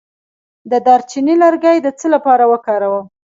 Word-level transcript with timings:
د 0.71 0.73
دارچینی 0.87 1.35
لرګی 1.43 1.77
د 1.81 1.87
څه 1.99 2.07
لپاره 2.15 2.43
وکاروم؟ 2.51 3.05